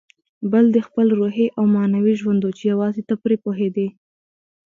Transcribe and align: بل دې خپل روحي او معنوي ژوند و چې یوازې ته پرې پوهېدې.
بل 0.51 0.65
دې 0.73 0.81
خپل 0.87 1.07
روحي 1.19 1.47
او 1.57 1.63
معنوي 1.75 2.13
ژوند 2.21 2.41
و 2.43 2.51
چې 2.57 2.63
یوازې 2.71 3.01
ته 3.09 3.15
پرې 3.23 3.35
پوهېدې. 3.43 3.87